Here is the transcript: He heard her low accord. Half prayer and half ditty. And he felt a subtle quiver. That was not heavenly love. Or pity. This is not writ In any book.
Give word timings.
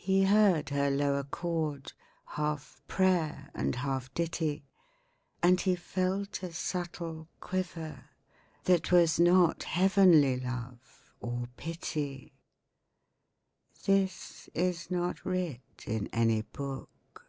He 0.00 0.24
heard 0.24 0.70
her 0.70 0.90
low 0.90 1.14
accord. 1.14 1.92
Half 2.30 2.82
prayer 2.88 3.50
and 3.54 3.72
half 3.76 4.12
ditty. 4.12 4.64
And 5.44 5.60
he 5.60 5.76
felt 5.76 6.42
a 6.42 6.52
subtle 6.52 7.28
quiver. 7.38 8.06
That 8.64 8.90
was 8.90 9.20
not 9.20 9.62
heavenly 9.62 10.40
love. 10.40 11.12
Or 11.20 11.46
pity. 11.56 12.32
This 13.86 14.50
is 14.54 14.90
not 14.90 15.24
writ 15.24 15.60
In 15.86 16.08
any 16.12 16.42
book. 16.42 17.24